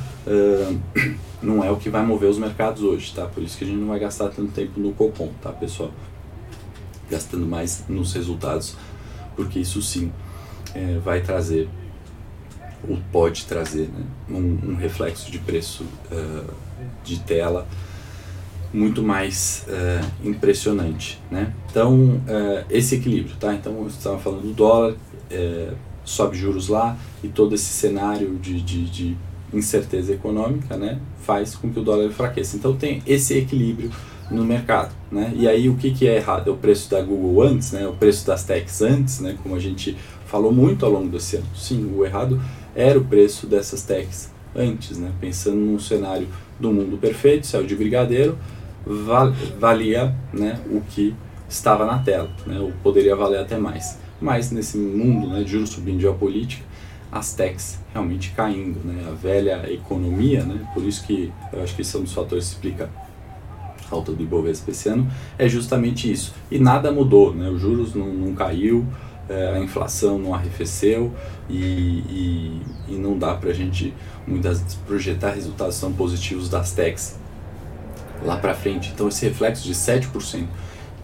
[1.42, 3.26] não é o que vai mover os mercados hoje, tá?
[3.26, 5.92] Por isso que a gente não vai gastar tanto tempo no Copom, tá, pessoal?
[7.10, 8.76] Gastando mais nos resultados,
[9.36, 10.12] porque isso sim
[10.76, 11.68] é, vai trazer
[12.88, 16.54] ou pode trazer né, um, um reflexo de preço uh,
[17.04, 17.68] de tela
[18.74, 21.54] muito mais uh, impressionante, né?
[21.70, 23.54] Então uh, esse equilíbrio, tá?
[23.54, 24.96] Então eu estava falando do dólar,
[26.04, 29.18] sobe juros lá e todo esse cenário de, de, de,
[29.54, 32.56] incerteza econômica, né, faz com que o dólar enfraqueça.
[32.56, 33.92] Então tem esse equilíbrio
[34.30, 35.34] no mercado, né?
[35.36, 36.50] E aí o que, que é errado?
[36.50, 37.88] É o preço da Google antes, né?
[37.88, 39.36] O preço das techs antes, né?
[39.42, 41.48] Como a gente falou muito ao longo desse ano.
[41.56, 42.40] Sim, o errado
[42.76, 45.12] era o preço dessas techs antes, né?
[45.20, 46.28] Pensando num cenário
[46.60, 48.38] do mundo perfeito, céu de brigadeiro,
[49.60, 51.16] valia né, o que
[51.48, 52.60] estava na tela, né?
[52.60, 53.98] Ou poderia valer até mais.
[54.22, 56.64] Mas nesse mundo né, de juros subindo geopolítica,
[57.12, 59.08] as techs realmente caindo, né?
[59.10, 60.68] A velha economia, né?
[60.74, 62.90] Por isso que eu acho que esse é um dos fatores que explica
[63.90, 66.34] a alta do Ibovespa esse ano, é justamente isso.
[66.52, 67.50] E nada mudou, né?
[67.50, 68.86] Os juros não, não caiu,
[69.28, 71.12] é, a inflação não arrefeceu
[71.50, 73.94] e, e, e não dá para a gente
[74.28, 77.18] muitas projetar resultados tão positivos das techs
[78.24, 78.92] lá para frente.
[78.94, 80.46] Então esse reflexo de 7%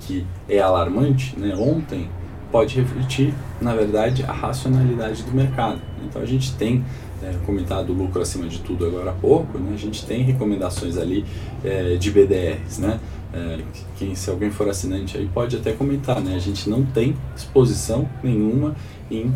[0.01, 2.07] que é alarmante, né, ontem
[2.51, 5.81] pode refletir, na verdade, a racionalidade do mercado.
[6.05, 6.85] Então a gente tem
[7.23, 10.97] é, comentado o lucro acima de tudo agora há pouco, né, a gente tem recomendações
[10.97, 11.25] ali
[11.63, 12.99] é, de BDRs, né?
[13.33, 13.59] É,
[13.97, 16.35] quem, se alguém for assinante aí pode até comentar, né?
[16.35, 18.75] A gente não tem exposição nenhuma
[19.11, 19.33] em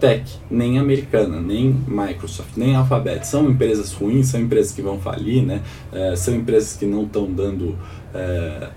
[0.00, 3.26] tech, nem americana, nem Microsoft, nem Alphabet.
[3.26, 5.60] São empresas ruins, são empresas que vão falir, né?
[5.92, 7.76] É, são empresas que não estão dando
[8.14, 8.68] é,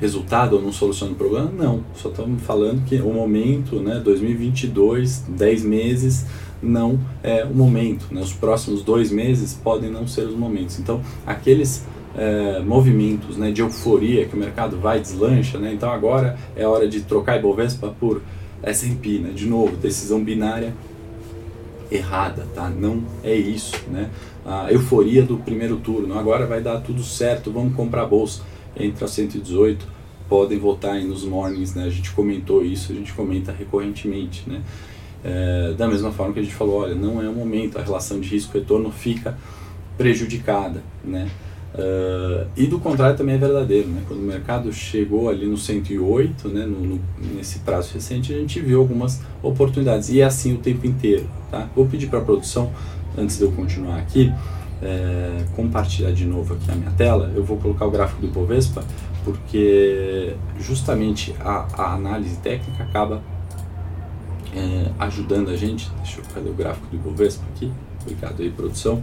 [0.00, 1.50] resultado ou não solucionam o problema?
[1.50, 6.26] Não, só estamos falando que o momento, né, 2022, 10 meses,
[6.62, 8.06] não é o momento.
[8.10, 8.20] Né?
[8.20, 10.78] Os próximos dois meses podem não ser os momentos.
[10.78, 11.84] Então, aqueles
[12.16, 15.72] é, movimentos né, de euforia que o mercado vai deslancha, né?
[15.72, 18.20] então agora é hora de trocar Ibovespa por
[18.62, 19.30] S&P, né?
[19.30, 20.74] de novo, decisão binária
[21.90, 22.68] errada, tá?
[22.68, 24.10] não é isso, né?
[24.44, 28.42] a euforia do primeiro turno, agora vai dar tudo certo, vamos comprar bolsa,
[28.76, 29.86] entra 118,
[30.28, 31.84] podem voltar aí nos mornings, né?
[31.84, 34.62] A gente comentou isso, a gente comenta recorrentemente, né?
[35.24, 38.20] É, da mesma forma que a gente falou, olha, não é o momento, a relação
[38.20, 39.36] de risco-retorno fica
[39.98, 41.28] prejudicada, né?
[41.72, 44.02] Uh, e do contrário também é verdadeiro, né?
[44.08, 47.00] Quando o mercado chegou ali no 108, né, no, no,
[47.36, 51.68] nesse prazo recente, a gente viu algumas oportunidades e é assim o tempo inteiro, tá?
[51.74, 52.72] Vou pedir para a produção,
[53.16, 54.32] antes de eu continuar aqui,
[54.82, 57.32] é, compartilhar de novo aqui a minha tela.
[57.36, 58.82] Eu vou colocar o gráfico do Ibovespa
[59.24, 63.22] porque justamente a, a análise técnica acaba
[64.54, 65.90] é, ajudando a gente.
[66.02, 67.70] Deixa eu fazer o gráfico do Ibovespa aqui.
[68.02, 69.00] Obrigado aí, produção.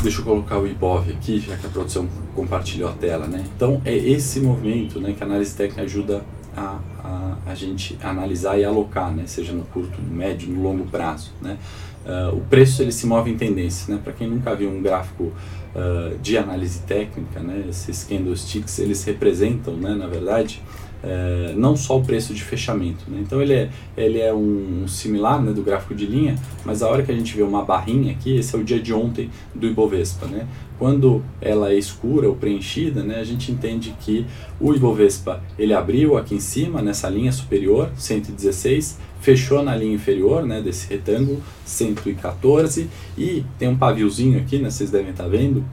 [0.00, 3.44] Deixa eu colocar o IBOV aqui, já que a produção compartilhou a tela, né?
[3.56, 6.22] Então, é esse movimento né, que a análise técnica ajuda
[6.56, 9.24] a, a, a gente analisar e alocar, né?
[9.26, 11.58] Seja no curto, no médio, no longo prazo, né?
[12.06, 14.00] Uh, o preço ele se move em tendência, né?
[14.02, 17.64] Para quem nunca viu um gráfico uh, de análise técnica, né?
[17.68, 19.96] Esses candlesticks eles representam, né?
[19.96, 20.62] Na verdade,
[21.02, 23.04] é, não só o preço de fechamento.
[23.08, 23.20] Né?
[23.22, 27.02] Então ele é, ele é um, similar né, do gráfico de linha, mas a hora
[27.02, 30.26] que a gente vê uma barrinha aqui, esse é o dia de ontem do Ibovespa.
[30.26, 30.46] Né?
[30.78, 34.26] Quando ela é escura ou preenchida, né, a gente entende que
[34.60, 40.46] o Ibovespa ele abriu aqui em cima, nessa linha superior, 116, fechou na linha inferior
[40.46, 45.64] né, desse retângulo, 114, e tem um paviozinho aqui, né, vocês devem estar vendo,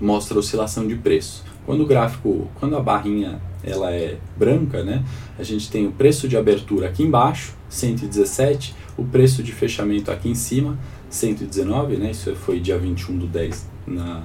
[0.00, 1.44] mostra a oscilação de preço.
[1.66, 5.04] Quando o gráfico, quando a barrinha ela é branca, né?
[5.38, 10.28] A gente tem o preço de abertura aqui embaixo, 117, o preço de fechamento aqui
[10.28, 10.78] em cima,
[11.10, 12.12] 119, né?
[12.12, 14.22] Isso foi dia 21 do 10 na,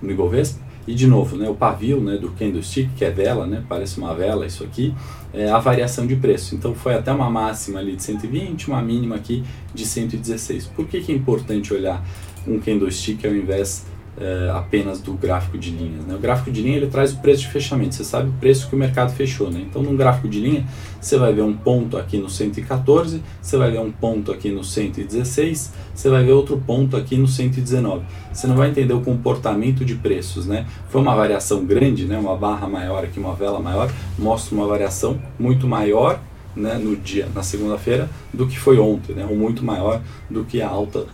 [0.00, 0.64] no Ibovespa.
[0.86, 4.14] E de novo, né, o pavio né, do candlestick, que é vela, né, parece uma
[4.14, 4.94] vela isso aqui,
[5.32, 6.54] é a variação de preço.
[6.54, 9.42] Então foi até uma máxima ali de 120, uma mínima aqui
[9.74, 10.66] de 116.
[10.66, 12.04] Por que, que é importante olhar
[12.46, 13.86] um candlestick ao invés
[14.18, 16.04] é, apenas do gráfico de linhas.
[16.04, 16.14] Né?
[16.14, 18.74] O gráfico de linha ele traz o preço de fechamento, você sabe o preço que
[18.74, 19.50] o mercado fechou.
[19.50, 19.64] Né?
[19.68, 20.64] Então, num gráfico de linha,
[21.00, 24.62] você vai ver um ponto aqui no 114, você vai ver um ponto aqui no
[24.62, 28.04] 116, você vai ver outro ponto aqui no 119.
[28.32, 30.46] Você não vai entender o comportamento de preços.
[30.46, 30.66] Né?
[30.88, 32.18] Foi uma variação grande, né?
[32.18, 36.20] uma barra maior aqui, uma vela maior, mostra uma variação muito maior
[36.56, 40.00] né, no dia, na segunda-feira, do que foi ontem, né, ou muito maior
[40.30, 41.06] do que a alta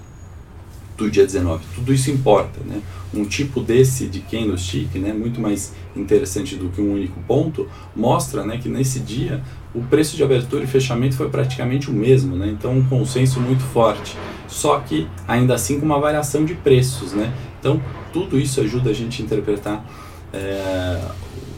[1.04, 1.64] do dia 19.
[1.74, 2.80] Tudo isso importa, né?
[3.12, 8.44] Um tipo desse de candlestick, né, muito mais interessante do que um único ponto, mostra,
[8.44, 9.42] né, que nesse dia
[9.74, 12.48] o preço de abertura e fechamento foi praticamente o mesmo, né?
[12.48, 14.16] Então um consenso muito forte.
[14.46, 17.32] Só que ainda assim com uma variação de preços, né?
[17.58, 17.80] Então
[18.12, 19.84] tudo isso ajuda a gente a interpretar
[20.32, 21.00] é,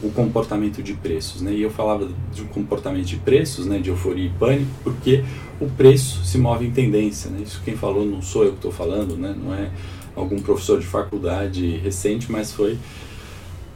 [0.01, 1.53] o comportamento de preços, né?
[1.53, 5.23] E eu falava de um comportamento de preços, né, de euforia e pânico, porque
[5.59, 7.41] o preço se move em tendência, né?
[7.43, 9.35] Isso quem falou não sou eu que estou falando, né?
[9.37, 9.71] Não é
[10.15, 12.77] algum professor de faculdade recente, mas foi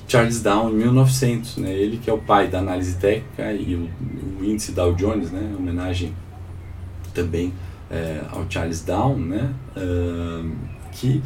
[0.08, 1.72] Charles Down em 1900, né?
[1.72, 3.90] Ele que é o pai da análise técnica e o,
[4.40, 5.56] o índice Dow Jones, né?
[5.58, 6.14] Homenagem
[7.14, 7.54] também
[7.90, 9.54] é, ao Charles Down, né?
[9.76, 10.52] Uh,
[10.92, 11.22] que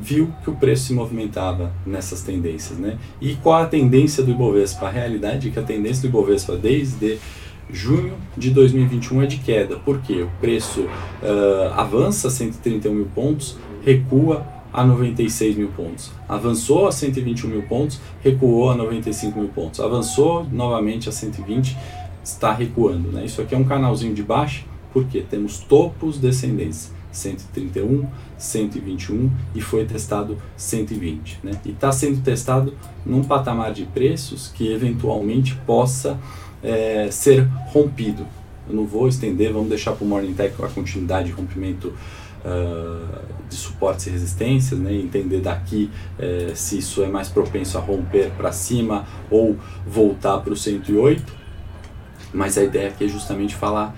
[0.00, 2.98] viu que o preço se movimentava nessas tendências, né?
[3.20, 4.86] E qual a tendência do Ibovespa?
[4.86, 7.18] A realidade é que a tendência do Ibovespa desde
[7.70, 9.76] junho de 2021 é de queda.
[9.76, 10.22] Por quê?
[10.22, 16.10] O preço uh, avança 131 mil pontos, recua a 96 mil pontos.
[16.28, 19.78] Avançou a 121 mil pontos, recuou a 95 mil pontos.
[19.78, 21.76] Avançou novamente a 120,
[22.24, 23.12] está recuando.
[23.12, 23.24] Né?
[23.24, 26.92] Isso aqui é um canalzinho de baixo, porque temos topos descendentes.
[27.16, 31.40] 131, 121 e foi testado 120.
[31.42, 31.52] Né?
[31.64, 32.74] E está sendo testado
[33.04, 36.18] num patamar de preços que eventualmente possa
[36.62, 38.26] é, ser rompido.
[38.68, 41.88] Eu não vou estender, vamos deixar para o Morning Tech a continuidade de rompimento
[42.44, 44.94] uh, de suportes e resistências, né?
[44.94, 50.52] entender daqui é, se isso é mais propenso a romper para cima ou voltar para
[50.52, 51.44] o 108.
[52.32, 53.94] Mas a ideia aqui é justamente falar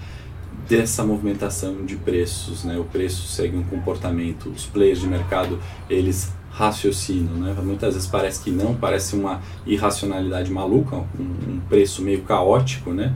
[0.69, 2.79] dessa movimentação de preços, né?
[2.79, 7.55] O preço segue um comportamento, os players de mercado, eles raciocinam, né?
[7.63, 13.15] Muitas vezes parece que não, parece uma irracionalidade maluca, um, um preço meio caótico, né?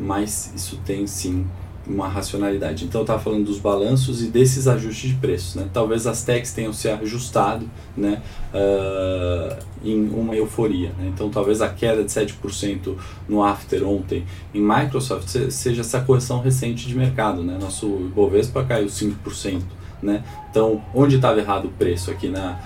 [0.00, 1.46] Mas isso tem sim
[1.88, 2.84] uma racionalidade.
[2.84, 5.54] Então eu estava falando dos balanços e desses ajustes de preços.
[5.54, 5.68] Né?
[5.72, 8.22] Talvez as techs tenham se ajustado né,
[8.52, 10.90] uh, em uma euforia.
[10.98, 11.10] Né?
[11.14, 12.94] Então talvez a queda de 7%
[13.28, 14.24] no after ontem
[14.54, 17.42] em Microsoft seja essa correção recente de mercado.
[17.42, 17.56] Né?
[17.60, 19.62] Nosso Ibovespa caiu 5%.
[20.02, 20.22] Né?
[20.50, 22.60] Então onde estava errado o preço aqui na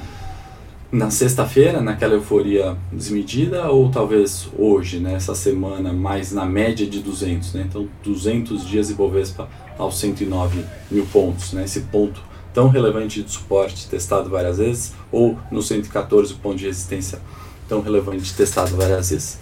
[0.93, 7.01] na sexta-feira, naquela euforia desmedida, ou talvez hoje, nessa né, semana, mais na média de
[7.01, 7.65] 200, né?
[7.67, 11.65] Então, 200 dias Ibovespa aos 109 mil pontos, né?
[11.65, 17.19] Esse ponto tão relevante de suporte testado várias vezes, ou no 114 ponto de resistência
[17.67, 19.39] tão relevante testado várias vezes.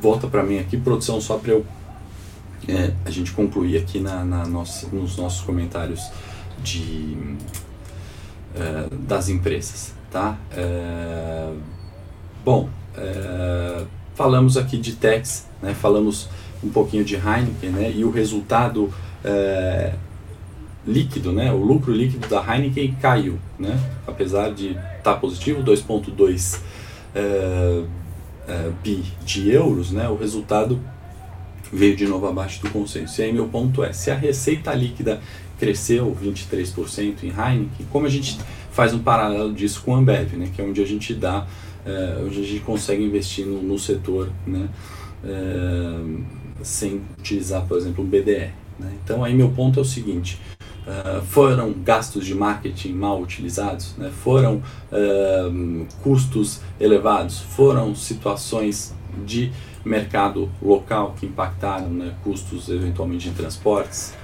[0.00, 1.66] volta para mim aqui, produção, só para eu
[2.66, 6.10] é, a gente concluir aqui na, na nossa, nos nossos comentários
[6.62, 7.16] de,
[8.54, 10.36] é, das empresas, tá?
[10.52, 11.52] É,
[12.44, 15.74] bom, é, falamos aqui de Tex, né?
[15.74, 16.28] Falamos
[16.62, 17.92] um pouquinho de Heineken, né?
[17.94, 18.92] E o resultado
[19.24, 19.94] é,
[20.86, 21.52] líquido, né?
[21.52, 23.78] O lucro líquido da Heineken caiu, né?
[24.06, 26.60] Apesar de estar tá positivo, 2,2
[27.14, 27.82] é,
[28.48, 30.08] é, bi de euros, né?
[30.08, 30.80] O resultado
[31.72, 33.20] veio de novo abaixo do consenso.
[33.20, 35.20] E aí meu ponto é, se a receita líquida
[35.58, 38.38] cresceu 23% em Heineken, como a gente
[38.76, 40.50] faz um paralelo disso com a Ambev, né?
[40.54, 41.46] Que é onde a gente dá,
[41.86, 44.68] é, onde a gente consegue investir no, no setor, né?
[45.24, 48.52] É, sem utilizar, por exemplo, um BDR.
[48.78, 48.92] Né?
[49.02, 50.38] Então aí meu ponto é o seguinte,
[50.86, 54.08] Uh, foram gastos de marketing mal utilizados, né?
[54.22, 54.62] foram
[54.92, 58.94] uh, custos elevados, foram situações
[59.26, 59.50] de
[59.84, 62.14] mercado local que impactaram né?
[62.22, 64.14] custos eventualmente de transportes.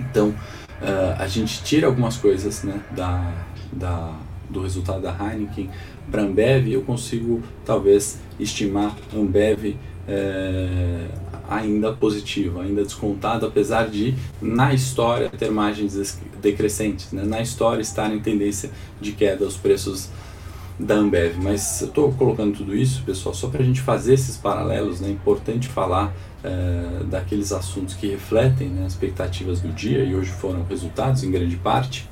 [0.00, 0.34] Então
[0.80, 2.80] uh, a gente tira algumas coisas né?
[2.90, 3.32] da,
[3.72, 4.14] da,
[4.48, 5.70] do resultado da Heineken
[6.10, 9.76] para Ambev, eu consigo talvez estimar Ambev
[10.08, 11.06] é,
[11.48, 17.22] ainda positivo, ainda descontado, apesar de na história ter margens decrescentes, né?
[17.24, 20.08] na história estar em tendência de queda os preços
[20.78, 21.36] da Ambev.
[21.40, 25.00] Mas eu estou colocando tudo isso, pessoal, só para a gente fazer esses paralelos.
[25.00, 25.08] Né?
[25.08, 26.12] É importante falar
[26.42, 31.30] é, daqueles assuntos que refletem né, as expectativas do dia e hoje foram resultados em
[31.30, 32.08] grande parte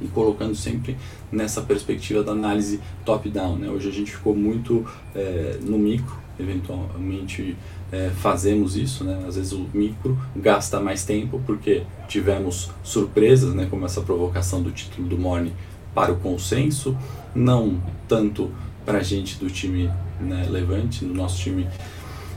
[0.00, 0.96] e colocando sempre
[1.30, 3.56] nessa perspectiva da análise top-down.
[3.56, 3.68] Né?
[3.68, 7.56] Hoje a gente ficou muito é, no micro, eventualmente
[7.92, 9.22] é, fazemos isso, né?
[9.28, 13.66] Às vezes o micro gasta mais tempo porque tivemos surpresas, né?
[13.68, 15.52] Como essa provocação do título do Morning
[15.94, 16.96] para o consenso,
[17.34, 18.50] não tanto
[18.84, 21.68] para a gente do time né, Levante, no nosso time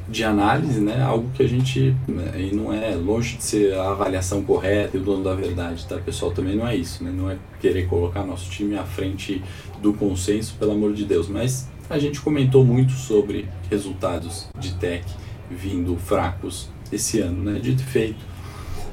[0.07, 1.01] de análise, né?
[1.01, 4.99] Algo que a gente né, e não é longe de ser a avaliação correta e
[4.99, 5.97] o dono da verdade, tá?
[5.97, 7.11] Pessoal, também não é isso, né?
[7.15, 9.41] Não é querer colocar nosso time à frente
[9.81, 15.05] do consenso, pelo amor de Deus, mas a gente comentou muito sobre resultados de tech
[15.49, 17.59] vindo fracos esse ano, né?
[17.59, 18.23] Dito feito,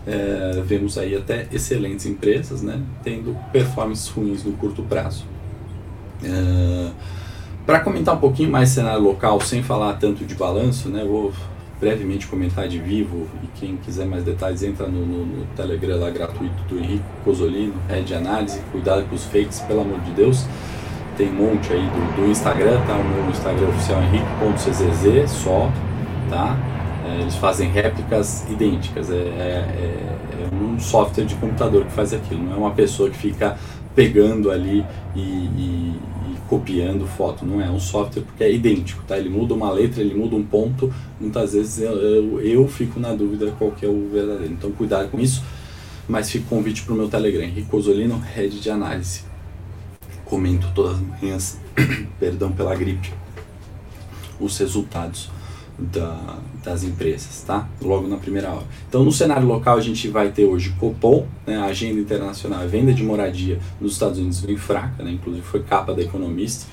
[0.07, 2.81] é, vemos aí até excelentes empresas, né?
[3.03, 5.25] Tendo performances ruins no curto prazo.
[6.25, 6.91] É,
[7.67, 11.05] Para comentar um pouquinho mais cenário local, sem falar tanto de balanço, né?
[11.05, 11.33] Vou
[11.81, 16.11] brevemente comentar de Vivo e quem quiser mais detalhes entra no, no, no Telegram lá
[16.11, 20.47] gratuito do Henrique Cosolino, Red Análise, cuidado com os fakes, pelo amor de Deus
[21.17, 22.95] tem um monte aí do, do Instagram, tá?
[22.95, 25.71] O meu Instagram oficial é henrique.czz só,
[26.29, 26.57] tá?
[27.07, 32.43] É, eles fazem réplicas idênticas, é, é, é, um software de computador que faz aquilo,
[32.43, 33.57] não é uma pessoa que fica
[33.95, 36.01] pegando ali e, e,
[36.53, 39.17] copiando foto, não é, um software porque é idêntico, tá?
[39.17, 43.15] Ele muda uma letra, ele muda um ponto, muitas vezes eu, eu, eu fico na
[43.15, 45.43] dúvida qual que é o verdadeiro, então cuidado com isso,
[46.07, 49.23] mas fica o convite para o meu Telegram, Henrique Osolino, Head de Análise.
[50.27, 51.59] Comento todas as manhãs,
[52.21, 53.11] perdão pela gripe,
[54.39, 55.31] os resultados
[55.79, 57.69] da, das empresas, tá?
[57.81, 58.67] Logo na primeira hora.
[58.89, 62.67] Então, no cenário local, a gente vai ter hoje Copom, né, a agenda internacional, a
[62.67, 65.13] venda de moradia nos Estados Unidos vem fraca, né?
[65.13, 66.67] Inclusive foi capa da Economist,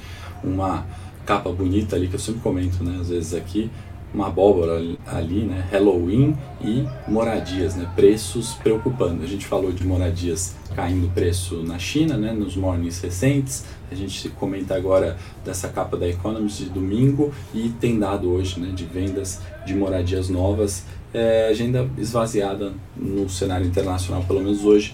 [0.43, 0.85] uma
[1.25, 2.97] capa bonita ali que eu sempre comento, né?
[2.99, 3.69] Às vezes aqui,
[4.13, 5.67] uma abóbora ali, né?
[5.71, 7.89] Halloween e moradias, né?
[7.95, 9.23] Preços preocupando.
[9.23, 12.31] A gente falou de moradias caindo preço na China, né?
[12.31, 13.65] Nos mornings recentes.
[13.91, 18.71] A gente comenta agora dessa capa da Economist de domingo e tem dado hoje, né?
[18.73, 20.83] De vendas de moradias novas.
[21.13, 24.93] É, agenda esvaziada no cenário internacional, pelo menos hoje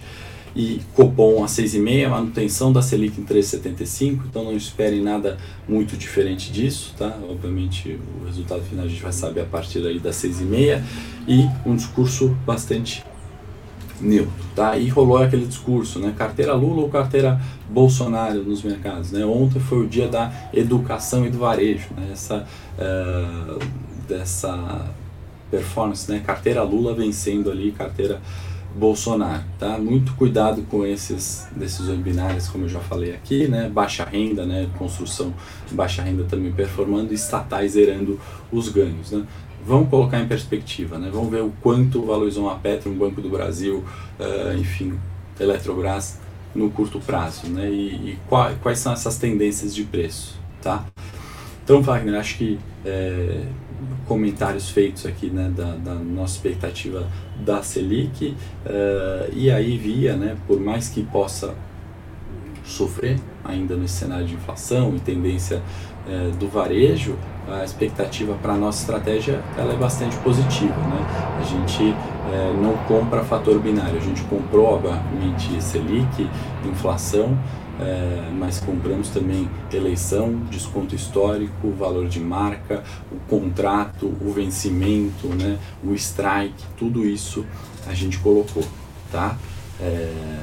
[0.55, 5.37] e Copom a 6,5, manutenção da Selic em 3,75, então não esperem nada
[5.67, 7.17] muito diferente disso, tá?
[7.29, 10.81] Obviamente o resultado final a gente vai saber a partir aí das 6,5
[11.27, 13.03] e um discurso bastante
[13.99, 14.77] neutro, tá?
[14.77, 16.13] E rolou aquele discurso, né?
[16.17, 17.39] Carteira Lula ou carteira
[17.69, 19.25] Bolsonaro nos mercados, né?
[19.25, 22.09] Ontem foi o dia da educação e do varejo, né?
[22.11, 22.47] Essa,
[22.77, 23.59] uh,
[24.07, 24.89] dessa
[25.51, 26.21] performance, né?
[26.25, 28.21] Carteira Lula vencendo ali, carteira
[28.75, 29.77] Bolsonaro, tá?
[29.77, 33.69] Muito cuidado com esses decisões binárias, como eu já falei aqui, né?
[33.69, 34.69] Baixa renda, né?
[34.77, 35.33] Construção
[35.71, 38.19] baixa renda também performando, estatais zerando
[38.51, 39.25] os ganhos, né?
[39.65, 41.09] Vamos colocar em perspectiva, né?
[41.11, 43.83] Vamos ver o quanto valorizou a Petro, um Banco do Brasil,
[44.19, 44.99] uh, enfim,
[45.39, 46.19] Eletrobras
[46.53, 47.69] no curto prazo, né?
[47.69, 50.85] E, e quais, quais são essas tendências de preço, tá?
[51.63, 53.45] Então, Wagner, acho que é,
[54.15, 57.05] comentários feitos aqui né, da, da nossa expectativa
[57.35, 58.29] da Selic
[58.65, 61.53] uh, e aí via, né, por mais que possa
[62.63, 65.61] sofrer ainda nesse cenário de inflação e tendência
[66.07, 67.15] é, do varejo,
[67.47, 70.75] a expectativa para a nossa estratégia ela é bastante positiva.
[70.75, 71.37] Né?
[71.39, 71.95] A gente
[72.31, 76.27] é, não compra fator binário, a gente comprou, obviamente, Selic,
[76.65, 77.37] inflação,
[77.79, 85.57] é, mas compramos também eleição, desconto histórico, valor de marca, o contrato, o vencimento, né,
[85.83, 87.45] o strike, tudo isso
[87.87, 88.63] a gente colocou.
[89.11, 89.37] Tá?
[89.79, 90.35] É,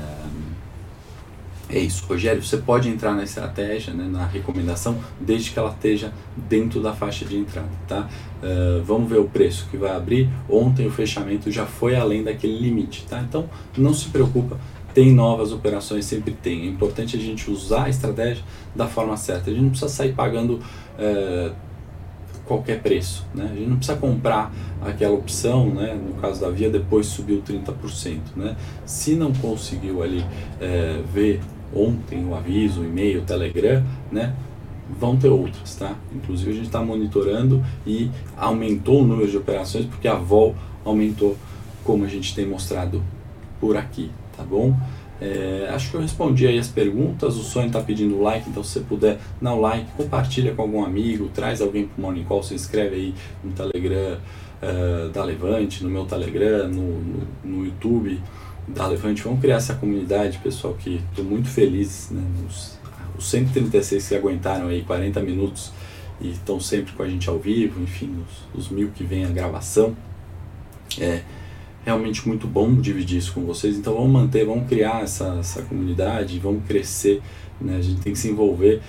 [1.73, 2.43] é isso, Rogério.
[2.43, 7.25] Você pode entrar na estratégia, né, na recomendação, desde que ela esteja dentro da faixa
[7.25, 8.09] de entrada, tá?
[8.43, 10.29] Uh, vamos ver o preço que vai abrir.
[10.51, 13.21] Ontem o fechamento já foi além daquele limite, tá?
[13.21, 14.59] Então não se preocupa.
[14.95, 16.63] Tem novas operações, sempre tem.
[16.63, 19.51] É importante a gente usar a estratégia da forma certa.
[19.51, 20.61] A gente não precisa sair pagando
[20.99, 21.53] uh,
[22.45, 23.49] qualquer preço, né?
[23.51, 25.95] A gente não precisa comprar aquela opção, né?
[25.95, 28.57] No caso da Via, depois subiu 30%, né?
[28.85, 31.41] Se não conseguiu ali uh, ver
[31.75, 34.35] ontem o aviso, o e-mail, o Telegram, né?
[35.01, 35.95] Vão ter outras, tá?
[36.15, 41.37] Inclusive a gente está monitorando e aumentou o número de operações porque a vol aumentou,
[41.83, 43.03] como a gente tem mostrado
[43.61, 44.75] por aqui, tá bom?
[45.21, 47.37] É, acho que eu respondi aí as perguntas.
[47.37, 50.85] O Sonho está pedindo like, então se você puder dar o like, compartilha com algum
[50.85, 53.15] amigo, traz alguém para o Morning Call, se inscreve aí
[53.45, 54.19] no Telegram
[54.63, 58.21] uh, da Levante, no meu Telegram, no, no, no YouTube
[58.67, 59.23] da Levante.
[59.23, 62.09] Vamos criar essa comunidade, pessoal, que estou muito feliz.
[62.11, 62.79] Né, os,
[63.17, 65.73] os 136 que aguentaram aí 40 minutos
[66.21, 68.25] e estão sempre com a gente ao vivo, enfim,
[68.55, 69.97] os, os mil que vem a gravação.
[70.99, 71.23] É
[71.85, 73.77] realmente muito bom dividir isso com vocês.
[73.77, 77.21] Então vamos manter, vamos criar essa, essa comunidade, vamos crescer.
[77.61, 77.77] Né?
[77.77, 78.81] A gente tem que se envolver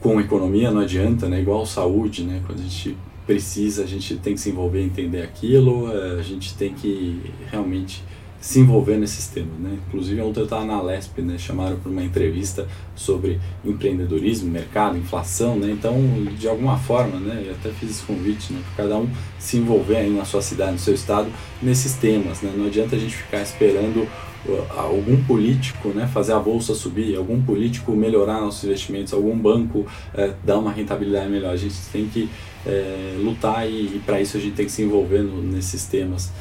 [0.00, 1.40] com economia, não adianta, né?
[1.40, 2.42] igual saúde, né?
[2.46, 6.54] quando a gente precisa, a gente tem que se envolver, entender aquilo, é, a gente
[6.56, 7.20] tem que
[7.50, 8.02] realmente
[8.40, 9.78] se envolver nesses temas, né?
[9.86, 11.36] Inclusive ontem eu estava na Lesp, né?
[11.36, 12.66] Chamaram para uma entrevista
[12.96, 15.70] sobre empreendedorismo, mercado, inflação, né?
[15.70, 15.94] Então,
[16.38, 17.44] de alguma forma, né?
[17.46, 18.60] Eu até fiz esse convite, né?
[18.74, 21.28] Para cada um se envolver aí na sua cidade, no seu estado,
[21.62, 22.50] nesses temas, né?
[22.56, 24.08] Não adianta a gente ficar esperando
[24.46, 29.86] uh, algum político né, fazer a bolsa subir, algum político melhorar nossos investimentos, algum banco
[30.14, 31.52] é, dar uma rentabilidade melhor.
[31.52, 32.30] A gente tem que
[32.66, 36.32] é, lutar e, e para isso a gente tem que se envolver no, nesses temas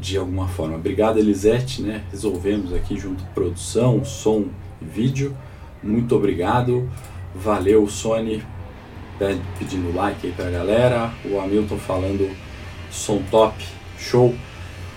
[0.00, 0.76] de alguma forma.
[0.76, 2.02] Obrigado, Elisete, né?
[2.10, 4.46] Resolvemos aqui junto produção, som
[4.80, 5.36] e vídeo.
[5.82, 6.88] Muito obrigado.
[7.34, 8.42] Valeu, Sony,
[9.58, 11.10] pedindo like aí pra galera.
[11.24, 12.30] O Hamilton falando
[12.90, 13.64] som top,
[13.98, 14.34] show.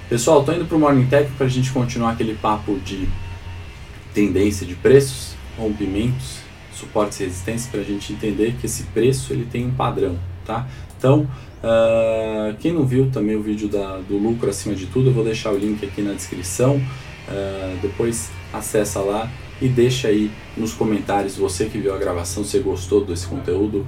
[0.09, 3.07] Pessoal, tô indo pro Morning Tech pra gente continuar aquele papo de
[4.13, 6.39] tendência de preços, rompimentos,
[6.71, 10.67] suportes e resistências pra gente entender que esse preço ele tem um padrão, tá?
[10.97, 11.27] Então,
[11.67, 15.25] Uh, quem não viu também o vídeo da, do lucro acima de tudo, eu vou
[15.25, 16.77] deixar o link aqui na descrição.
[16.77, 19.29] Uh, depois acessa lá
[19.61, 23.85] e deixa aí nos comentários, você que viu a gravação, se gostou desse conteúdo,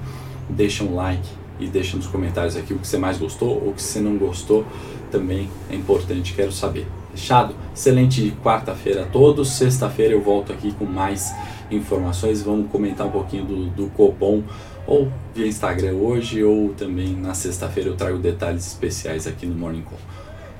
[0.50, 1.26] deixa um like
[1.58, 4.18] e deixa nos comentários aqui o que você mais gostou ou o que você não
[4.18, 4.66] gostou,
[5.10, 6.86] também é importante, quero saber.
[7.12, 7.54] Fechado?
[7.74, 9.50] Excelente quarta-feira a todos.
[9.50, 11.34] Sexta-feira eu volto aqui com mais
[11.70, 12.40] informações.
[12.40, 14.44] Vamos comentar um pouquinho do, do Copom
[14.90, 19.82] ou via Instagram hoje, ou também na sexta-feira eu trago detalhes especiais aqui no Morning
[19.82, 20.00] Call.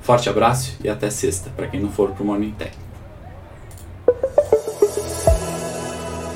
[0.01, 2.71] Forte abraço e até sexta, para quem não for pro Morning Tech.